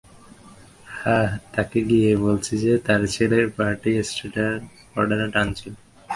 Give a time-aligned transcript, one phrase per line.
[0.95, 4.51] হ্যাঁ, তাকে গিয়ে বলছি যে, তার ছেলের পার্টি স্টার্টার
[4.91, 5.73] পাউডার টানছিল।